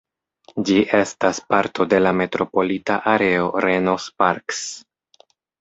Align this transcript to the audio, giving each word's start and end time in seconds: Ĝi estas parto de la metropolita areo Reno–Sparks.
Ĝi 0.69 0.77
estas 0.99 1.41
parto 1.53 1.87
de 1.93 1.99
la 2.05 2.15
metropolita 2.21 2.97
areo 3.15 3.47
Reno–Sparks. 3.67 4.67